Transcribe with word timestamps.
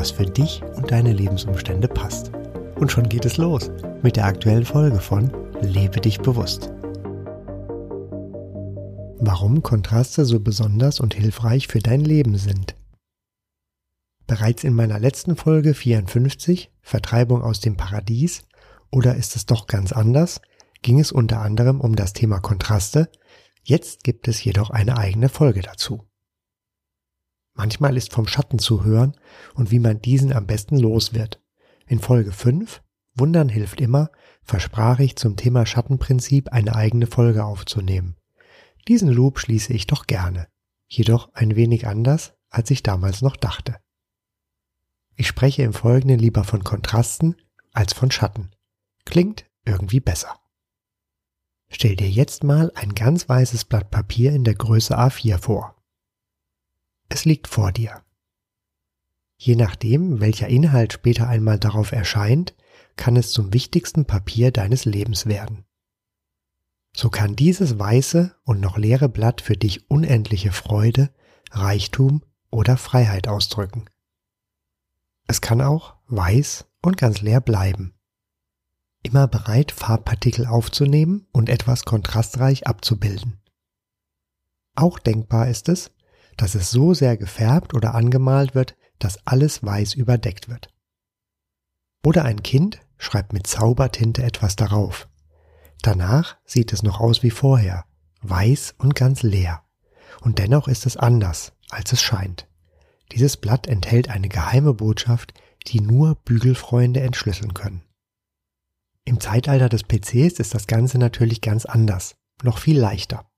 was 0.00 0.10
für 0.12 0.24
dich 0.24 0.62
und 0.76 0.90
deine 0.90 1.12
Lebensumstände 1.12 1.86
passt. 1.86 2.32
Und 2.76 2.90
schon 2.90 3.10
geht 3.10 3.26
es 3.26 3.36
los 3.36 3.70
mit 4.02 4.16
der 4.16 4.24
aktuellen 4.24 4.64
Folge 4.64 4.98
von 4.98 5.30
Lebe 5.60 6.00
dich 6.00 6.20
bewusst. 6.20 6.72
Warum 9.18 9.62
Kontraste 9.62 10.24
so 10.24 10.40
besonders 10.40 11.00
und 11.00 11.12
hilfreich 11.12 11.68
für 11.68 11.80
dein 11.80 12.00
Leben 12.00 12.38
sind. 12.38 12.76
Bereits 14.26 14.64
in 14.64 14.72
meiner 14.72 14.98
letzten 14.98 15.36
Folge 15.36 15.74
54, 15.74 16.72
Vertreibung 16.80 17.42
aus 17.42 17.60
dem 17.60 17.76
Paradies, 17.76 18.44
oder 18.90 19.16
ist 19.16 19.36
es 19.36 19.44
doch 19.44 19.66
ganz 19.66 19.92
anders, 19.92 20.40
ging 20.80 20.98
es 20.98 21.12
unter 21.12 21.42
anderem 21.42 21.78
um 21.78 21.94
das 21.94 22.14
Thema 22.14 22.40
Kontraste, 22.40 23.10
jetzt 23.64 24.02
gibt 24.02 24.28
es 24.28 24.42
jedoch 24.42 24.70
eine 24.70 24.96
eigene 24.96 25.28
Folge 25.28 25.60
dazu. 25.60 26.09
Manchmal 27.54 27.96
ist 27.96 28.12
vom 28.12 28.26
Schatten 28.26 28.58
zu 28.58 28.84
hören 28.84 29.14
und 29.54 29.70
wie 29.70 29.78
man 29.78 30.00
diesen 30.00 30.32
am 30.32 30.46
besten 30.46 30.78
los 30.78 31.14
wird. 31.14 31.42
In 31.86 31.98
Folge 31.98 32.32
5, 32.32 32.82
Wundern 33.14 33.48
hilft 33.48 33.80
immer, 33.80 34.10
versprach 34.42 34.98
ich 35.00 35.16
zum 35.16 35.36
Thema 35.36 35.66
Schattenprinzip 35.66 36.52
eine 36.52 36.74
eigene 36.74 37.06
Folge 37.06 37.44
aufzunehmen. 37.44 38.16
Diesen 38.88 39.08
Loop 39.08 39.38
schließe 39.38 39.72
ich 39.72 39.86
doch 39.86 40.06
gerne, 40.06 40.48
jedoch 40.86 41.32
ein 41.34 41.56
wenig 41.56 41.86
anders, 41.86 42.34
als 42.48 42.70
ich 42.70 42.82
damals 42.82 43.22
noch 43.22 43.36
dachte. 43.36 43.76
Ich 45.16 45.26
spreche 45.26 45.62
im 45.62 45.72
Folgenden 45.72 46.18
lieber 46.18 46.44
von 46.44 46.64
Kontrasten 46.64 47.36
als 47.72 47.92
von 47.92 48.10
Schatten. 48.10 48.50
Klingt 49.04 49.44
irgendwie 49.64 50.00
besser. 50.00 50.40
Stell 51.68 51.94
dir 51.94 52.08
jetzt 52.08 52.42
mal 52.42 52.72
ein 52.74 52.94
ganz 52.94 53.28
weißes 53.28 53.66
Blatt 53.66 53.90
Papier 53.90 54.32
in 54.32 54.44
der 54.44 54.54
Größe 54.54 54.98
A4 54.98 55.38
vor. 55.38 55.79
Es 57.10 57.24
liegt 57.24 57.48
vor 57.48 57.72
dir. 57.72 58.02
Je 59.36 59.56
nachdem, 59.56 60.20
welcher 60.20 60.48
Inhalt 60.48 60.92
später 60.92 61.28
einmal 61.28 61.58
darauf 61.58 61.92
erscheint, 61.92 62.54
kann 62.96 63.16
es 63.16 63.32
zum 63.32 63.52
wichtigsten 63.52 64.06
Papier 64.06 64.52
deines 64.52 64.84
Lebens 64.84 65.26
werden. 65.26 65.64
So 66.94 67.10
kann 67.10 67.36
dieses 67.36 67.78
weiße 67.78 68.36
und 68.44 68.60
noch 68.60 68.78
leere 68.78 69.08
Blatt 69.08 69.40
für 69.40 69.56
dich 69.56 69.90
unendliche 69.90 70.52
Freude, 70.52 71.12
Reichtum 71.50 72.22
oder 72.50 72.76
Freiheit 72.76 73.26
ausdrücken. 73.26 73.86
Es 75.26 75.40
kann 75.40 75.60
auch 75.60 75.96
weiß 76.06 76.66
und 76.82 76.96
ganz 76.96 77.20
leer 77.20 77.40
bleiben. 77.40 77.94
Immer 79.02 79.26
bereit, 79.26 79.72
Farbpartikel 79.72 80.46
aufzunehmen 80.46 81.26
und 81.32 81.48
etwas 81.48 81.84
kontrastreich 81.84 82.66
abzubilden. 82.66 83.40
Auch 84.76 84.98
denkbar 84.98 85.48
ist 85.48 85.68
es, 85.68 85.90
dass 86.40 86.54
es 86.54 86.70
so 86.70 86.94
sehr 86.94 87.18
gefärbt 87.18 87.74
oder 87.74 87.94
angemalt 87.94 88.54
wird, 88.54 88.74
dass 88.98 89.26
alles 89.26 89.62
weiß 89.62 89.92
überdeckt 89.94 90.48
wird. 90.48 90.72
Oder 92.02 92.24
ein 92.24 92.42
Kind 92.42 92.80
schreibt 92.96 93.34
mit 93.34 93.46
Zaubertinte 93.46 94.22
etwas 94.22 94.56
darauf. 94.56 95.08
Danach 95.82 96.38
sieht 96.44 96.72
es 96.72 96.82
noch 96.82 96.98
aus 96.98 97.22
wie 97.22 97.30
vorher, 97.30 97.84
weiß 98.22 98.74
und 98.78 98.94
ganz 98.94 99.22
leer. 99.22 99.64
Und 100.22 100.38
dennoch 100.38 100.66
ist 100.66 100.86
es 100.86 100.96
anders, 100.96 101.52
als 101.68 101.92
es 101.92 102.00
scheint. 102.00 102.48
Dieses 103.12 103.36
Blatt 103.36 103.66
enthält 103.66 104.08
eine 104.08 104.28
geheime 104.28 104.72
Botschaft, 104.72 105.34
die 105.66 105.80
nur 105.80 106.14
Bügelfreunde 106.24 107.00
entschlüsseln 107.00 107.52
können. 107.52 107.82
Im 109.04 109.20
Zeitalter 109.20 109.68
des 109.68 109.82
PCs 109.82 110.38
ist 110.38 110.54
das 110.54 110.66
Ganze 110.66 110.98
natürlich 110.98 111.42
ganz 111.42 111.66
anders, 111.66 112.16
noch 112.42 112.58
viel 112.58 112.78
leichter. 112.78 113.29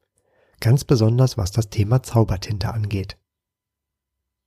Ganz 0.63 0.85
besonders 0.85 1.37
was 1.37 1.51
das 1.51 1.71
Thema 1.71 2.05
Zaubertinte 2.05 2.73
angeht. 2.73 3.19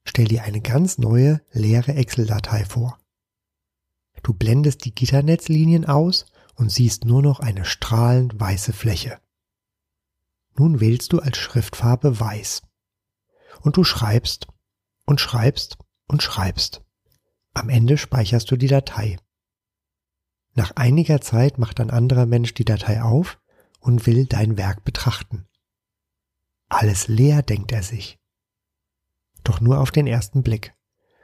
Stell 0.08 0.30
dir 0.30 0.44
eine 0.44 0.62
ganz 0.62 0.98
neue, 0.98 1.42
leere 1.52 1.94
Excel-Datei 1.94 2.64
vor. 2.64 2.98
Du 4.24 4.34
blendest 4.34 4.86
die 4.86 4.96
Gitternetzlinien 4.96 5.84
aus 5.84 6.25
und 6.56 6.72
siehst 6.72 7.04
nur 7.04 7.22
noch 7.22 7.42
eine 7.42 7.66
strahlend 7.66 8.40
weiße 8.40 8.72
Fläche. 8.72 9.20
Nun 10.58 10.80
wählst 10.80 11.12
du 11.12 11.20
als 11.20 11.38
Schriftfarbe 11.38 12.18
weiß. 12.18 12.62
Und 13.59 13.75
du 13.75 13.84
schreibst 13.84 14.48
und 15.06 15.20
schreibst 15.20 15.78
und 16.08 16.24
schreibst. 16.24 16.81
Am 17.54 17.68
Ende 17.68 17.98
speicherst 17.98 18.50
du 18.50 18.56
die 18.56 18.68
Datei. 18.68 19.18
Nach 20.54 20.72
einiger 20.78 21.20
Zeit 21.20 21.58
macht 21.58 21.81
ein 21.81 21.92
anderer 21.92 22.25
Mensch 22.25 22.54
die 22.54 22.64
Datei 22.64 23.02
auf 23.02 23.38
und 23.81 24.08
will 24.08 24.28
dein 24.28 24.58
Werk 24.58 24.86
betrachten. 24.86 25.46
Alles 26.70 27.08
leer, 27.08 27.42
denkt 27.42 27.72
er 27.72 27.84
sich. 27.84 28.18
Doch 29.44 29.62
nur 29.62 29.80
auf 29.80 29.92
den 29.92 30.08
ersten 30.08 30.44
Blick. 30.44 30.74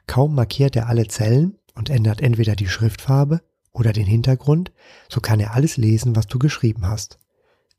Kaum 0.08 0.36
markiert 0.36 0.76
er 0.76 0.88
alle 0.88 1.08
Zellen 1.08 1.58
und 1.74 1.90
ändert 1.90 2.22
entweder 2.22 2.56
die 2.56 2.68
Schriftfarbe 2.68 3.42
oder 3.72 3.94
den 3.94 4.06
Hintergrund, 4.06 4.72
so 5.10 5.22
kann 5.22 5.40
er 5.40 5.54
alles 5.54 5.78
lesen, 5.78 6.16
was 6.16 6.28
du 6.28 6.40
geschrieben 6.40 6.86
hast. 6.88 7.20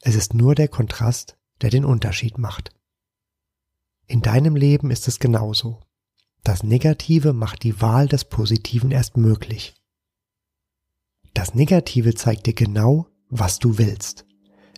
Es 0.00 0.14
ist 0.14 0.34
nur 0.34 0.54
der 0.54 0.68
Kontrast, 0.68 1.36
der 1.60 1.70
den 1.70 1.84
Unterschied 1.84 2.38
macht. 2.38 2.74
In 4.06 4.20
deinem 4.20 4.56
Leben 4.56 4.90
ist 4.90 5.06
es 5.06 5.18
genauso. 5.18 5.80
Das 6.42 6.64
Negative 6.64 7.32
macht 7.32 7.62
die 7.62 7.80
Wahl 7.80 8.08
des 8.08 8.24
Positiven 8.24 8.90
erst 8.90 9.16
möglich. 9.16 9.74
Das 11.34 11.54
Negative 11.54 12.14
zeigt 12.14 12.46
dir 12.46 12.54
genau, 12.54 13.06
was 13.28 13.58
du 13.58 13.78
willst. 13.78 14.26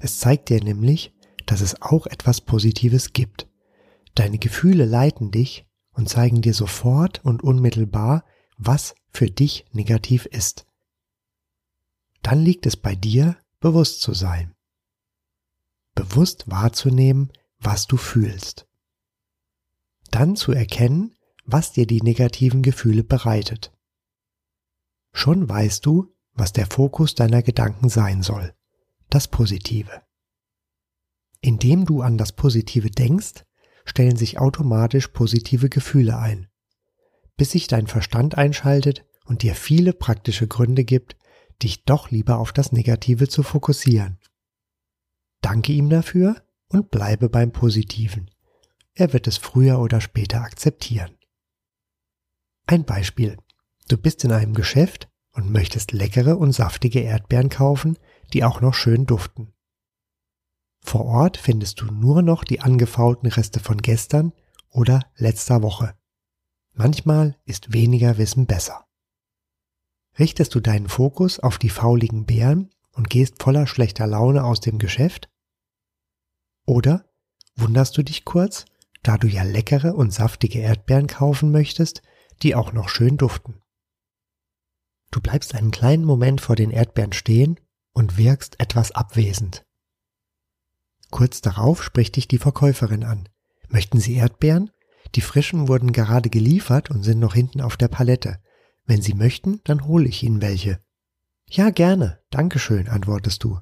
Es 0.01 0.19
zeigt 0.19 0.51
dir 0.51 0.63
nämlich, 0.63 1.15
dass 1.47 1.61
es 1.61 1.81
auch 1.83 2.07
etwas 2.07 2.41
Positives 2.41 3.13
gibt. 3.13 3.49
Deine 4.15 4.39
Gefühle 4.39 4.85
leiten 4.85 5.31
dich 5.31 5.67
und 5.93 6.09
zeigen 6.09 6.43
dir 6.43 6.55
sofort 6.55 7.25
und 7.25 7.43
unmittelbar, 7.43 8.25
was 8.57 8.95
für 9.11 9.31
dich 9.31 9.65
negativ 9.73 10.27
ist. 10.27 10.67
Dann 12.23 12.41
liegt 12.41 12.67
es 12.67 12.77
bei 12.77 12.95
dir, 12.95 13.37
bewusst 13.61 14.01
zu 14.01 14.15
sein. 14.15 14.55
Bewusst 15.95 16.51
wahrzunehmen, 16.51 17.33
was 17.59 17.87
du 17.87 17.97
fühlst. 17.97 18.67
Dann 20.11 20.37
zu 20.37 20.53
erkennen, 20.53 21.17
was 21.45 21.73
dir 21.73 21.87
die 21.87 22.01
negativen 22.01 22.63
Gefühle 22.63 23.05
bereitet. 23.05 23.73
Schon 25.13 25.49
weißt 25.49 25.85
du, 25.85 26.15
was 26.33 26.53
der 26.53 26.67
Fokus 26.67 27.15
deiner 27.15 27.43
Gedanken 27.43 27.89
sein 27.89 28.23
soll, 28.23 28.55
das 29.11 29.29
Positive. 29.29 30.03
Indem 31.45 31.85
du 31.85 32.01
an 32.01 32.17
das 32.17 32.33
Positive 32.33 32.91
denkst, 32.91 33.45
stellen 33.85 34.17
sich 34.17 34.39
automatisch 34.39 35.09
positive 35.09 35.69
Gefühle 35.69 36.17
ein, 36.17 36.49
bis 37.37 37.51
sich 37.51 37.67
dein 37.67 37.87
Verstand 37.87 38.39
einschaltet 38.39 39.05
und 39.27 39.43
dir 39.43 39.55
viele 39.55 39.93
praktische 39.93 40.49
Gründe 40.49 40.85
gibt, 40.85 41.19
dich 41.63 41.85
doch 41.85 42.11
lieber 42.11 42.39
auf 42.39 42.55
das 42.55 42.73
Negative 42.73 43.29
zu 43.29 43.43
fokussieren. 43.43 44.19
Danke 45.43 45.73
ihm 45.73 45.91
dafür 45.91 46.43
und 46.69 46.91
bleibe 46.91 47.29
beim 47.29 47.53
Positiven. 47.53 48.31
Er 48.95 49.13
wird 49.13 49.27
es 49.27 49.37
früher 49.37 49.81
oder 49.81 50.01
später 50.01 50.41
akzeptieren. 50.41 51.15
Ein 52.65 52.87
Beispiel. 52.87 53.37
Du 53.89 53.99
bist 53.99 54.25
in 54.25 54.33
einem 54.33 54.55
Geschäft 54.55 55.11
und 55.33 55.51
möchtest 55.51 55.93
leckere 55.93 56.39
und 56.39 56.53
saftige 56.53 57.01
Erdbeeren 57.01 57.51
kaufen, 57.51 57.99
die 58.33 58.45
auch 58.45 58.63
noch 58.63 58.73
schön 58.73 59.05
duften. 59.05 59.53
Vor 60.85 61.07
Ort 61.07 61.39
findest 61.39 61.81
du 61.81 61.87
nur 61.87 62.21
noch 62.21 62.45
die 62.45 62.61
angefaulten 62.61 63.27
Reste 63.27 63.59
von 63.59 63.79
gestern 63.79 64.33
oder 64.69 65.01
letzter 65.17 65.63
Woche. 65.63 65.97
Manchmal 66.75 67.37
ist 67.47 67.73
weniger 67.73 68.19
Wissen 68.19 68.47
besser. 68.47 68.85
Richtest 70.19 70.55
du 70.55 70.61
deinen 70.61 70.89
Fokus 70.89 71.41
auf 71.41 71.57
die 71.57 71.71
fauligen 71.71 72.27
Beeren 72.27 72.71
und 72.93 73.09
gehst 73.09 73.43
voller 73.43 73.67
schlechter 73.67 74.07
Laune 74.07 74.45
aus 74.45 74.61
dem 74.61 74.79
Geschäft? 74.79 75.31
Oder 76.67 77.09
wunderst 77.57 77.97
du 77.97 78.03
dich 78.03 78.27
kurz, 78.27 78.67
da 79.03 79.17
du 79.17 79.27
ja 79.27 79.43
leckere 79.43 79.95
und 79.95 80.13
saftige 80.13 80.59
Erdbeeren 80.59 81.07
kaufen 81.07 81.51
möchtest, 81.51 82.03
die 82.43 82.55
auch 82.55 82.75
noch 82.75 82.91
schön 82.91 83.17
duften. 83.17 83.63
Du 85.11 85.21
bleibst 85.21 85.55
einen 85.55 85.71
kleinen 85.71 86.05
Moment 86.05 86.43
vor 86.43 86.57
den 86.57 86.71
Erdbeeren 86.71 87.15
stehen 87.15 87.59
und 87.93 88.19
wirkst 88.19 88.61
etwas 88.61 88.93
abwesend. 88.93 89.65
Kurz 91.15 91.41
darauf 91.41 91.81
spricht 91.85 92.17
dich 92.17 92.27
die 92.27 92.39
Verkäuferin 92.39 93.05
an. 93.05 93.29
Möchten 93.69 94.01
Sie 94.01 94.15
Erdbeeren? 94.15 94.73
Die 95.15 95.21
frischen 95.21 95.69
wurden 95.69 95.93
gerade 95.93 96.29
geliefert 96.29 96.91
und 96.91 97.05
sind 97.05 97.21
noch 97.21 97.35
hinten 97.35 97.61
auf 97.61 97.77
der 97.77 97.87
Palette. 97.87 98.43
Wenn 98.85 99.01
Sie 99.01 99.15
möchten, 99.15 99.61
dann 99.63 99.87
hole 99.87 100.09
ich 100.09 100.25
Ihnen 100.25 100.43
welche. 100.43 100.81
Ja, 101.49 101.71
gerne, 101.71 102.19
Dankeschön, 102.31 102.89
antwortest 102.89 103.45
du. 103.45 103.61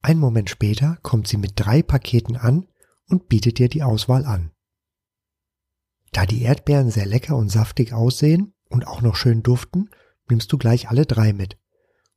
Ein 0.00 0.16
Moment 0.16 0.48
später 0.48 0.96
kommt 1.02 1.28
sie 1.28 1.36
mit 1.36 1.52
drei 1.56 1.82
Paketen 1.82 2.38
an 2.38 2.68
und 3.06 3.28
bietet 3.28 3.58
dir 3.58 3.68
die 3.68 3.82
Auswahl 3.82 4.24
an. 4.24 4.50
Da 6.12 6.24
die 6.24 6.40
Erdbeeren 6.40 6.90
sehr 6.90 7.04
lecker 7.04 7.36
und 7.36 7.50
saftig 7.50 7.92
aussehen 7.92 8.54
und 8.70 8.86
auch 8.86 9.02
noch 9.02 9.16
schön 9.16 9.42
duften, 9.42 9.90
nimmst 10.30 10.50
du 10.50 10.56
gleich 10.56 10.88
alle 10.88 11.04
drei 11.04 11.34
mit. 11.34 11.58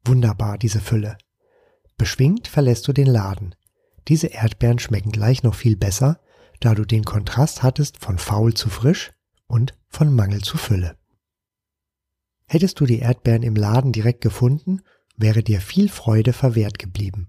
Wunderbar, 0.06 0.58
diese 0.58 0.80
Fülle. 0.80 1.18
Beschwingt 1.98 2.48
verlässt 2.48 2.88
du 2.88 2.94
den 2.94 3.08
Laden. 3.08 3.54
Diese 4.08 4.28
Erdbeeren 4.28 4.80
schmecken 4.80 5.12
gleich 5.12 5.44
noch 5.44 5.56
viel 5.56 5.76
besser, 5.76 6.22
da 6.60 6.74
du 6.74 6.86
den 6.86 7.04
Kontrast 7.04 7.64
hattest 7.64 7.98
von 7.98 8.18
faul 8.18 8.54
zu 8.54 8.70
frisch 8.70 9.12
und 9.48 9.78
von 9.90 10.14
Mangel 10.14 10.42
zu 10.42 10.58
Fülle. 10.58 10.98
Hättest 12.48 12.80
du 12.80 12.86
die 12.86 13.00
Erdbeeren 13.00 13.44
im 13.44 13.56
Laden 13.56 13.92
direkt 13.92 14.22
gefunden, 14.22 14.82
wäre 15.18 15.44
dir 15.44 15.60
viel 15.60 15.90
Freude 15.90 16.32
verwehrt 16.32 16.80
geblieben. 16.80 17.28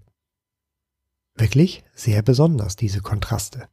Wirklich 1.35 1.83
sehr 1.93 2.21
besonders 2.21 2.75
diese 2.75 3.01
Kontraste. 3.01 3.67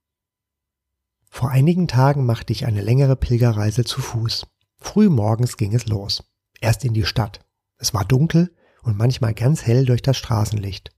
Vor 1.29 1.51
einigen 1.51 1.87
Tagen 1.87 2.25
machte 2.25 2.53
ich 2.53 2.67
eine 2.67 2.81
längere 2.81 3.17
Pilgerreise 3.17 3.85
zu 3.85 4.01
Fuß. 4.01 4.47
Früh 4.79 5.09
morgens 5.09 5.57
ging 5.57 5.75
es 5.75 5.87
los. 5.87 6.25
Erst 6.61 6.85
in 6.85 6.95
die 6.95 7.05
Stadt. 7.05 7.41
Es 7.77 7.93
war 7.93 8.05
dunkel 8.05 8.55
und 8.83 8.97
manchmal 8.97 9.35
ganz 9.35 9.67
hell 9.67 9.85
durch 9.85 10.03
das 10.03 10.17
Straßenlicht. 10.17 10.96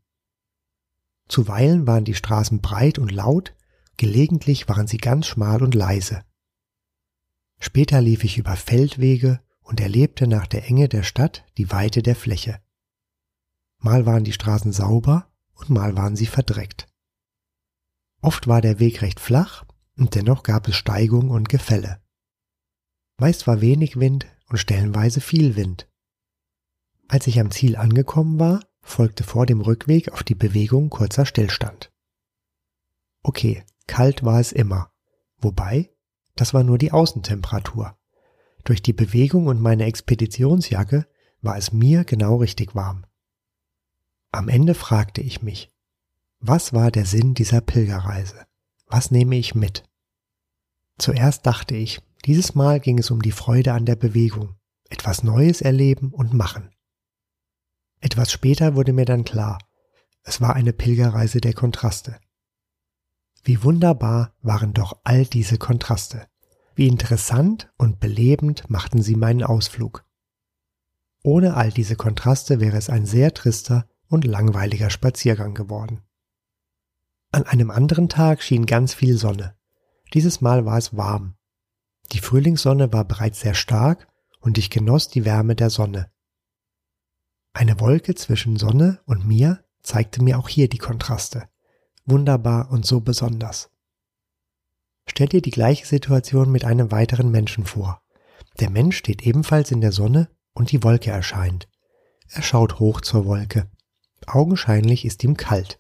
Zuweilen 1.29 1.87
waren 1.87 2.05
die 2.05 2.15
Straßen 2.15 2.61
breit 2.61 2.99
und 2.99 3.13
laut, 3.13 3.55
gelegentlich 3.97 4.69
waren 4.69 4.87
sie 4.87 4.99
ganz 4.99 5.27
schmal 5.27 5.63
und 5.63 5.75
leise. 5.75 6.23
Später 7.61 8.01
lief 8.01 8.25
ich 8.25 8.39
über 8.39 8.57
Feldwege 8.57 9.41
und 9.61 9.81
erlebte 9.81 10.27
nach 10.27 10.47
der 10.47 10.67
Enge 10.67 10.89
der 10.89 11.03
Stadt 11.03 11.45
die 11.59 11.71
Weite 11.71 12.03
der 12.03 12.17
Fläche. 12.17 12.61
Mal 13.79 14.07
waren 14.07 14.25
die 14.25 14.33
Straßen 14.33 14.73
sauber 14.73 15.31
und 15.53 15.71
mal 15.71 15.97
waren 15.97 16.17
sie 16.17 16.27
verdreckt. 16.27 16.89
Oft 18.21 18.49
war 18.49 18.61
der 18.61 18.81
Weg 18.81 19.03
recht 19.03 19.21
flach 19.21 19.65
und 19.97 20.15
dennoch 20.15 20.43
gab 20.43 20.67
es 20.69 20.77
Steigung 20.77 21.31
und 21.31 21.49
Gefälle. 21.49 22.01
Meist 23.19 23.47
war 23.47 23.61
wenig 23.61 23.99
Wind 23.99 24.27
und 24.49 24.59
stellenweise 24.59 25.21
viel 25.21 25.57
Wind. 25.57 25.89
Als 27.09 27.27
ich 27.27 27.41
am 27.41 27.51
Ziel 27.51 27.77
angekommen 27.77 28.39
war, 28.39 28.61
folgte 28.89 29.25
vor 29.25 29.47
dem 29.47 29.61
Rückweg 29.61 30.13
auf 30.13 30.23
die 30.23 30.35
Bewegung 30.35 30.91
kurzer 30.91 31.27
Stillstand. 31.27 31.93
Okay, 33.23 33.65
kalt 33.87 34.25
war 34.25 34.41
es 34.41 34.53
immer, 34.53 34.91
wobei, 35.39 35.91
das 36.35 36.55
war 36.55 36.63
nur 36.63 36.79
die 36.79 36.93
Außentemperatur. 36.93 37.99
Durch 38.65 38.83
die 38.83 38.93
Bewegung 38.93 39.47
und 39.47 39.61
meine 39.61 39.85
Expeditionsjacke 39.85 41.07
war 41.43 41.57
es 41.57 41.73
mir 41.73 42.05
genau 42.05 42.37
richtig 42.37 42.75
warm. 42.75 43.05
Am 44.31 44.49
Ende 44.49 44.75
fragte 44.75 45.21
ich 45.21 45.43
mich, 45.43 45.73
was 46.41 46.73
war 46.73 46.91
der 46.91 47.07
Sinn 47.07 47.35
dieser 47.35 47.61
Pilgerreise? 47.61 48.47
Was 48.87 49.11
nehme 49.11 49.37
ich 49.37 49.55
mit? 49.55 49.85
Zuerst 50.99 51.47
dachte 51.47 51.75
ich, 51.77 52.01
dieses 52.25 52.55
Mal 52.55 52.81
ging 52.81 52.99
es 52.99 53.11
um 53.11 53.23
die 53.23 53.33
Freude 53.33 53.73
an 53.73 53.87
der 53.87 53.97
Bewegung, 53.97 54.57
etwas 54.89 55.23
Neues 55.23 55.61
erleben 55.61 56.13
und 56.13 56.35
machen. 56.35 56.71
Etwas 58.01 58.31
später 58.33 58.75
wurde 58.75 58.93
mir 58.93 59.05
dann 59.05 59.25
klar, 59.25 59.59
es 60.23 60.41
war 60.41 60.55
eine 60.55 60.73
Pilgerreise 60.73 61.41
der 61.41 61.55
Kontraste. 61.55 62.21
Wie 63.43 63.63
wunderbar 63.63 64.35
waren 64.43 64.75
doch 64.75 65.01
all 65.05 65.25
diese 65.25 65.59
Kontraste. 65.59 66.27
Wie 66.75 66.87
interessant 66.87 67.73
und 67.77 67.99
belebend 67.99 68.69
machten 68.69 69.03
sie 69.03 69.17
meinen 69.17 69.43
Ausflug. 69.43 70.05
Ohne 71.23 71.55
all 71.55 71.71
diese 71.73 71.97
Kontraste 71.97 72.61
wäre 72.61 72.77
es 72.77 72.91
ein 72.91 73.07
sehr 73.07 73.35
trister 73.35 73.89
und 74.09 74.25
langweiliger 74.25 74.91
Spaziergang 74.91 75.55
geworden. 75.55 76.03
An 77.33 77.45
einem 77.45 77.71
anderen 77.71 78.09
Tag 78.09 78.43
schien 78.43 78.67
ganz 78.67 78.95
viel 78.95 79.19
Sonne. 79.19 79.57
Dieses 80.15 80.41
Mal 80.41 80.65
war 80.65 80.79
es 80.79 80.97
warm. 80.97 81.35
Die 82.13 82.21
Frühlingssonne 82.21 82.93
war 82.93 83.05
bereits 83.05 83.41
sehr 83.41 83.55
stark 83.55 84.09
und 84.41 84.57
ich 84.57 84.71
genoss 84.71 85.09
die 85.09 85.25
Wärme 85.25 85.55
der 85.55 85.71
Sonne. 85.71 86.11
Eine 87.53 87.81
Wolke 87.81 88.15
zwischen 88.15 88.57
Sonne 88.57 89.01
und 89.05 89.27
mir 89.27 89.65
zeigte 89.83 90.23
mir 90.23 90.39
auch 90.39 90.49
hier 90.49 90.69
die 90.69 90.79
Kontraste. 90.79 91.49
Wunderbar 92.05 92.71
und 92.71 92.87
so 92.87 93.01
besonders. 93.01 93.71
Stell 95.09 95.29
dir 95.29 95.43
die 95.43 95.51
gleiche 95.51 95.87
Situation 95.87 96.53
mit 96.53 96.65
einem 96.65 96.91
weiteren 96.91 97.31
Menschen 97.31 97.65
vor. 97.65 98.03
Der 98.61 98.71
Mensch 98.71 98.97
steht 98.97 99.23
ebenfalls 99.23 99.71
in 99.71 99.81
der 99.81 99.93
Sonne 99.93 100.29
und 100.53 100.73
die 100.73 100.83
Wolke 100.83 101.11
erscheint. 101.11 101.69
Er 102.29 102.43
schaut 102.43 102.79
hoch 102.79 103.01
zur 103.01 103.25
Wolke. 103.25 103.71
Augenscheinlich 104.27 105.05
ist 105.05 105.25
ihm 105.25 105.37
kalt. 105.37 105.79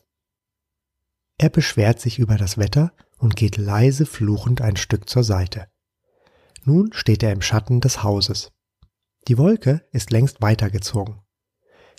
Er 1.36 1.50
beschwert 1.50 2.00
sich 2.00 2.18
über 2.18 2.36
das 2.36 2.58
Wetter 2.58 2.92
und 3.18 3.36
geht 3.36 3.56
leise 3.56 4.06
fluchend 4.06 4.60
ein 4.60 4.76
Stück 4.76 5.08
zur 5.08 5.24
Seite. 5.24 5.68
Nun 6.64 6.92
steht 6.92 7.22
er 7.22 7.32
im 7.32 7.42
Schatten 7.42 7.80
des 7.80 8.02
Hauses. 8.02 8.52
Die 9.28 9.38
Wolke 9.38 9.86
ist 9.92 10.10
längst 10.10 10.40
weitergezogen. 10.40 11.20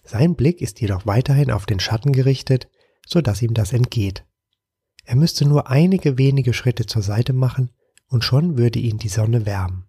Sein 0.10 0.34
Blick 0.34 0.60
ist 0.60 0.82
jedoch 0.82 1.06
weiterhin 1.06 1.52
auf 1.52 1.68
den 1.68 1.80
Schatten 1.80 2.14
gerichtet, 2.14 2.68
so 3.06 3.22
dass 3.22 3.44
ihm 3.44 3.54
das 3.54 3.74
entgeht. 3.74 4.26
Er 5.06 5.16
müsste 5.16 5.48
nur 5.48 5.70
einige 5.70 6.18
wenige 6.18 6.52
Schritte 6.52 6.88
zur 6.88 7.04
Seite 7.04 7.32
machen 7.32 7.70
und 8.08 8.24
schon 8.24 8.58
würde 8.58 8.80
ihn 8.80 8.98
die 8.98 9.08
Sonne 9.08 9.46
wärmen. 9.46 9.88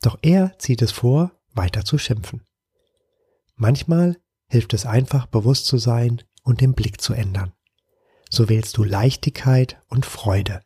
Doch 0.00 0.16
er 0.22 0.56
zieht 0.60 0.80
es 0.80 0.92
vor, 0.92 1.32
weiter 1.54 1.84
zu 1.84 1.98
schimpfen. 1.98 2.44
Manchmal 3.56 4.16
hilft 4.46 4.74
es 4.74 4.86
einfach, 4.86 5.26
bewusst 5.26 5.66
zu 5.66 5.76
sein 5.76 6.22
und 6.44 6.60
den 6.60 6.74
Blick 6.74 7.00
zu 7.00 7.12
ändern. 7.12 7.52
So 8.30 8.48
wählst 8.48 8.76
du 8.76 8.84
Leichtigkeit 8.84 9.82
und 9.88 10.06
Freude. 10.06 10.62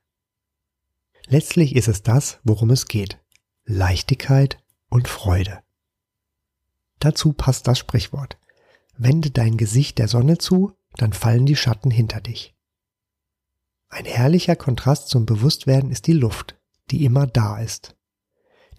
Letztlich 1.29 1.77
ist 1.77 1.89
es 1.89 2.03
das, 2.03 2.41
worum 2.45 2.69
es 2.69 2.89
geht. 2.89 3.19
Leichtigkeit 3.65 4.63
und 4.91 5.09
Freude. 5.09 5.63
Dazu 6.99 7.33
passt 7.33 7.67
das 7.69 7.79
Sprichwort. 7.79 8.37
Wende 8.99 9.31
dein 9.31 9.57
Gesicht 9.57 9.99
der 9.99 10.09
Sonne 10.09 10.39
zu, 10.39 10.73
dann 10.97 11.13
fallen 11.13 11.47
die 11.47 11.57
Schatten 11.57 11.91
hinter 11.91 12.21
dich. 12.21 12.55
Ein 13.89 14.05
herrlicher 14.05 14.57
Kontrast 14.57 15.09
zum 15.09 15.27
Bewusstwerden 15.27 15.91
ist 15.91 16.07
die 16.07 16.13
Luft, 16.13 16.59
die 16.91 17.05
immer 17.05 17.27
da 17.27 17.59
ist. 17.61 17.97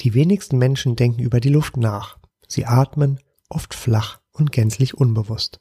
Die 0.01 0.13
wenigsten 0.13 0.57
Menschen 0.57 0.95
denken 0.95 1.21
über 1.21 1.39
die 1.39 1.49
Luft 1.49 1.77
nach. 1.77 2.19
Sie 2.47 2.65
atmen, 2.65 3.19
oft 3.49 3.73
flach 3.73 4.21
und 4.31 4.51
gänzlich 4.51 4.93
unbewusst. 4.93 5.59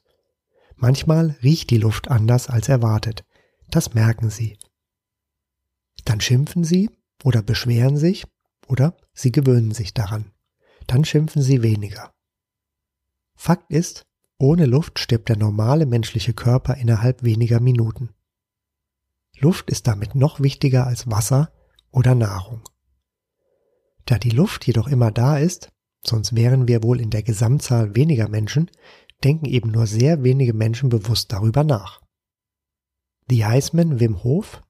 Manchmal 0.75 1.37
riecht 1.41 1.69
die 1.71 1.77
Luft 1.77 2.09
anders 2.09 2.49
als 2.49 2.69
erwartet. 2.69 3.25
Das 3.69 3.93
merken 3.93 4.29
sie. 4.29 4.57
Dann 6.05 6.21
schimpfen 6.21 6.63
sie 6.63 6.89
oder 7.23 7.41
beschweren 7.41 7.97
sich 7.97 8.25
oder 8.67 8.95
sie 9.13 9.31
gewöhnen 9.31 9.71
sich 9.71 9.93
daran. 9.93 10.31
Dann 10.85 11.03
schimpfen 11.03 11.41
sie 11.41 11.63
weniger. 11.63 12.13
Fakt 13.35 13.71
ist, 13.71 14.05
ohne 14.39 14.65
Luft 14.65 14.99
stirbt 14.99 15.29
der 15.29 15.37
normale 15.37 15.85
menschliche 15.85 16.33
Körper 16.33 16.75
innerhalb 16.75 17.23
weniger 17.23 17.59
Minuten. 17.59 18.09
Luft 19.39 19.69
ist 19.69 19.87
damit 19.87 20.15
noch 20.15 20.39
wichtiger 20.39 20.87
als 20.87 21.09
Wasser 21.09 21.51
oder 21.91 22.15
Nahrung. 22.15 22.67
Da 24.05 24.17
die 24.17 24.29
Luft 24.29 24.65
jedoch 24.65 24.87
immer 24.87 25.11
da 25.11 25.37
ist, 25.37 25.69
sonst 26.03 26.35
wären 26.35 26.67
wir 26.67 26.83
wohl 26.83 27.01
in 27.01 27.09
der 27.09 27.23
Gesamtzahl 27.23 27.95
weniger 27.95 28.29
Menschen, 28.29 28.71
denken 29.23 29.45
eben 29.45 29.71
nur 29.71 29.87
sehr 29.87 30.23
wenige 30.23 30.53
Menschen 30.53 30.89
bewusst 30.89 31.31
darüber 31.33 31.63
nach. 31.63 32.01
The 33.29 33.43
Iceman 33.43 33.99
Wim 33.99 34.23
Hof, 34.23 34.63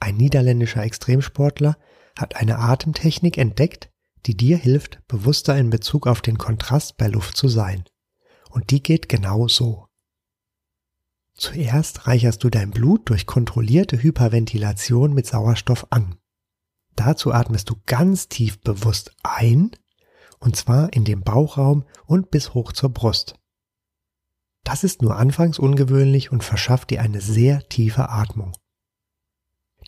ein 0.00 0.16
niederländischer 0.16 0.82
Extremsportler, 0.82 1.76
hat 2.18 2.36
eine 2.36 2.58
Atemtechnik 2.58 3.38
entdeckt, 3.38 3.90
die 4.26 4.36
dir 4.36 4.56
hilft, 4.56 5.00
bewusster 5.06 5.56
in 5.56 5.70
Bezug 5.70 6.06
auf 6.06 6.20
den 6.20 6.38
Kontrast 6.38 6.96
bei 6.96 7.06
Luft 7.06 7.36
zu 7.36 7.48
sein. 7.48 7.84
Und 8.50 8.70
die 8.70 8.82
geht 8.82 9.08
genau 9.08 9.48
so. 9.48 9.86
Zuerst 11.34 12.06
reicherst 12.06 12.44
du 12.44 12.50
dein 12.50 12.70
Blut 12.70 13.08
durch 13.08 13.24
kontrollierte 13.24 14.02
Hyperventilation 14.02 15.14
mit 15.14 15.26
Sauerstoff 15.26 15.86
an. 15.90 16.16
Dazu 16.96 17.32
atmest 17.32 17.70
du 17.70 17.76
ganz 17.86 18.28
tief 18.28 18.60
bewusst 18.60 19.16
ein, 19.22 19.70
und 20.38 20.56
zwar 20.56 20.92
in 20.92 21.04
den 21.04 21.22
Bauchraum 21.22 21.84
und 22.04 22.30
bis 22.30 22.52
hoch 22.52 22.72
zur 22.72 22.90
Brust. 22.90 23.36
Das 24.64 24.84
ist 24.84 25.00
nur 25.00 25.16
anfangs 25.16 25.58
ungewöhnlich 25.58 26.30
und 26.30 26.44
verschafft 26.44 26.90
dir 26.90 27.00
eine 27.00 27.22
sehr 27.22 27.66
tiefe 27.68 28.10
Atmung. 28.10 28.52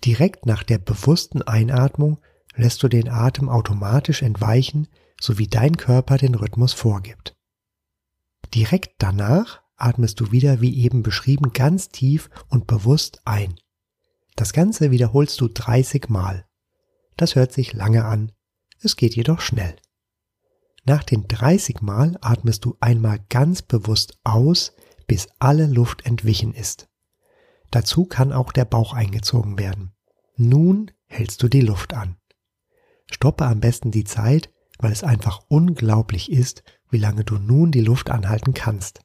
Direkt 0.04 0.46
nach 0.46 0.62
der 0.62 0.78
bewussten 0.78 1.42
Einatmung 1.42 2.18
lässt 2.54 2.82
du 2.82 2.88
den 2.88 3.08
Atem 3.08 3.48
automatisch 3.48 4.22
entweichen, 4.22 4.88
so 5.20 5.38
wie 5.38 5.48
dein 5.48 5.76
Körper 5.76 6.16
den 6.16 6.34
Rhythmus 6.34 6.72
vorgibt. 6.72 7.36
Direkt 8.54 8.96
danach 8.98 9.62
atmest 9.76 10.20
du 10.20 10.30
wieder 10.30 10.60
wie 10.60 10.78
eben 10.78 11.02
beschrieben 11.02 11.52
ganz 11.52 11.88
tief 11.88 12.30
und 12.48 12.66
bewusst 12.66 13.22
ein. 13.24 13.54
Das 14.36 14.52
Ganze 14.52 14.90
wiederholst 14.90 15.40
du 15.40 15.48
30 15.48 16.08
Mal. 16.08 16.46
Das 17.16 17.34
hört 17.34 17.52
sich 17.52 17.72
lange 17.72 18.04
an, 18.04 18.32
es 18.80 18.96
geht 18.96 19.14
jedoch 19.16 19.40
schnell. 19.40 19.76
Nach 20.84 21.04
den 21.04 21.28
30 21.28 21.80
Mal 21.80 22.18
atmest 22.20 22.64
du 22.64 22.76
einmal 22.80 23.20
ganz 23.28 23.62
bewusst 23.62 24.18
aus, 24.24 24.72
bis 25.06 25.28
alle 25.38 25.66
Luft 25.66 26.04
entwichen 26.04 26.52
ist. 26.54 26.88
Dazu 27.70 28.04
kann 28.04 28.32
auch 28.32 28.52
der 28.52 28.64
Bauch 28.64 28.92
eingezogen 28.92 29.58
werden. 29.58 29.92
Nun 30.36 30.90
hältst 31.06 31.42
du 31.42 31.48
die 31.48 31.60
Luft 31.60 31.94
an. 31.94 32.16
Stoppe 33.10 33.44
am 33.46 33.60
besten 33.60 33.90
die 33.90 34.04
Zeit, 34.04 34.50
weil 34.78 34.92
es 34.92 35.04
einfach 35.04 35.44
unglaublich 35.48 36.30
ist, 36.32 36.64
wie 36.92 36.98
lange 36.98 37.24
du 37.24 37.38
nun 37.38 37.72
die 37.72 37.80
Luft 37.80 38.10
anhalten 38.10 38.54
kannst. 38.54 39.00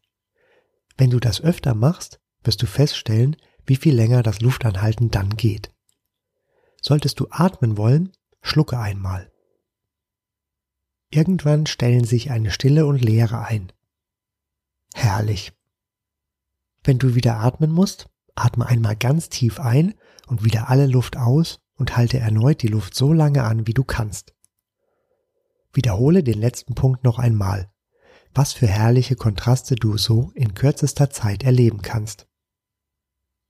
Wenn 0.98 1.10
du 1.10 1.20
das 1.20 1.42
öfter 1.42 1.74
machst, 1.74 2.20
wirst 2.44 2.62
du 2.62 2.68
feststellen, 2.68 3.38
wie 3.66 3.78
viel 3.78 3.96
länger 3.96 4.24
das 4.24 4.42
Luftanhalten 4.42 5.10
dann 5.10 5.30
geht. 5.32 5.74
Solltest 6.82 7.20
du 7.20 7.28
atmen 7.32 7.78
wollen, 7.78 8.12
schlucke 8.42 8.78
einmal. 8.78 9.32
Irgendwann 11.10 11.66
stellen 11.66 12.04
sich 12.04 12.30
eine 12.30 12.52
Stille 12.52 12.86
und 12.86 13.04
Leere 13.04 13.40
ein. 13.40 13.72
Herrlich. 14.94 15.54
Wenn 16.84 17.00
du 17.00 17.16
wieder 17.16 17.38
atmen 17.38 17.72
musst, 17.72 18.10
atme 18.36 18.66
einmal 18.66 18.98
ganz 18.98 19.30
tief 19.30 19.60
ein 19.60 19.96
und 20.28 20.44
wieder 20.44 20.70
alle 20.70 20.88
Luft 20.88 21.16
aus 21.16 21.60
und 21.76 21.96
halte 21.96 22.20
erneut 22.20 22.62
die 22.62 22.68
Luft 22.68 22.96
so 22.96 23.14
lange 23.14 23.44
an, 23.44 23.66
wie 23.66 23.74
du 23.74 23.86
kannst. 23.86 24.34
Wiederhole 25.72 26.24
den 26.24 26.40
letzten 26.40 26.76
Punkt 26.76 27.04
noch 27.04 27.20
einmal. 27.20 27.72
Was 28.38 28.54
für 28.54 28.68
herrliche 28.68 29.16
Kontraste 29.16 29.74
du 29.74 29.98
so 29.98 30.30
in 30.36 30.54
kürzester 30.54 31.10
Zeit 31.10 31.42
erleben 31.42 31.82
kannst. 31.82 32.28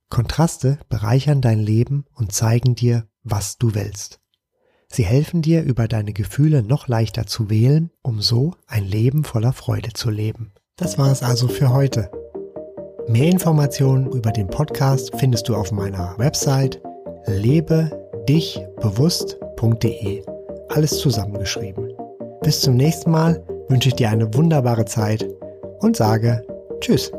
Kontraste 0.10 0.79
bereichern 0.88 1.41
dein 1.41 1.60
Leben 1.60 2.06
und 2.13 2.32
zeigen 2.32 2.74
dir, 2.74 3.06
was 3.22 3.58
du 3.58 3.75
willst. 3.75 4.22
Sie 4.88 5.03
helfen 5.03 5.41
dir, 5.41 5.63
über 5.63 5.89
deine 5.89 6.13
Gefühle 6.13 6.63
noch 6.63 6.88
leichter 6.88 7.27
zu 7.27 7.50
wählen, 7.50 7.91
um 8.01 8.22
so 8.22 8.56
ein 8.65 8.86
Leben 8.86 9.25
voller 9.25 9.51
Freude 9.51 9.91
zu 9.91 10.10
leben. 10.10 10.53
Das 10.77 10.98
war 10.98 11.12
es 11.12 11.22
also 11.22 11.50
für 11.50 11.74
heute. 11.74 12.10
Mehr 13.10 13.29
Informationen 13.29 14.10
über 14.10 14.32
den 14.32 14.48
Podcast 14.48 15.12
findest 15.17 15.50
du 15.50 15.56
auf 15.58 15.74
meiner 15.74 16.17
Website 16.17 16.82
lebedichbewusst.de. 17.25 20.24
Alles 20.70 21.00
zusammengeschrieben. 21.00 21.91
Bis 22.41 22.62
zum 22.62 22.77
nächsten 22.77 23.12
Mal 23.12 23.46
wünsche 23.69 23.89
ich 23.89 23.95
dir 23.95 24.09
eine 24.09 24.33
wunderbare 24.33 24.86
Zeit 24.86 25.25
und 25.79 25.95
sage 25.95 26.43
Tschüss, 26.79 27.12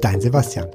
dein 0.00 0.20
Sebastian. 0.20 0.68